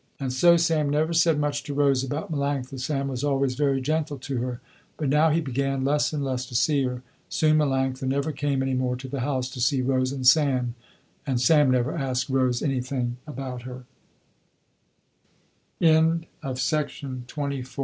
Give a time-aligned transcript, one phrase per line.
[0.19, 2.79] And so Sam never said much to Rose about Melanctha.
[2.79, 4.59] Sam was always very gentle to her,
[4.97, 7.03] but now he began less and less to see her.
[7.29, 10.73] Soon Melanctha never came any more to the house to see Rose and Sam
[11.27, 13.63] never asked Rose anything about
[15.77, 17.65] he